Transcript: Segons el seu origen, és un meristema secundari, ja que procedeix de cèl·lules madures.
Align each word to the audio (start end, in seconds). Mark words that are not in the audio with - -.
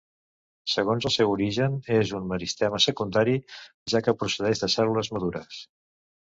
Segons 0.75 1.07
el 1.09 1.11
seu 1.15 1.33
origen, 1.33 1.75
és 1.97 2.13
un 2.19 2.25
meristema 2.31 2.79
secundari, 2.87 3.37
ja 3.95 4.03
que 4.09 4.15
procedeix 4.23 4.65
de 4.65 4.71
cèl·lules 4.79 5.13
madures. 5.19 5.63